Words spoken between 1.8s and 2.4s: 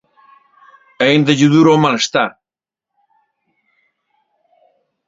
malestar.